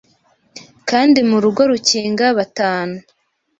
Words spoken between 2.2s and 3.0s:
batanu